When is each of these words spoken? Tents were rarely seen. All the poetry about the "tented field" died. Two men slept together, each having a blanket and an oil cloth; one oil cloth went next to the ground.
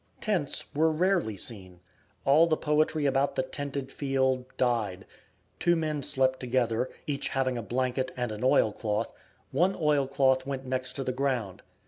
Tents 0.19 0.73
were 0.73 0.91
rarely 0.91 1.37
seen. 1.37 1.79
All 2.25 2.47
the 2.47 2.57
poetry 2.57 3.05
about 3.05 3.35
the 3.35 3.43
"tented 3.43 3.91
field" 3.91 4.45
died. 4.57 5.05
Two 5.59 5.75
men 5.75 6.01
slept 6.01 6.39
together, 6.39 6.89
each 7.05 7.27
having 7.27 7.55
a 7.55 7.61
blanket 7.61 8.11
and 8.17 8.31
an 8.31 8.43
oil 8.43 8.71
cloth; 8.71 9.13
one 9.51 9.77
oil 9.79 10.07
cloth 10.07 10.43
went 10.43 10.65
next 10.65 10.93
to 10.93 11.03
the 11.03 11.11
ground. 11.13 11.61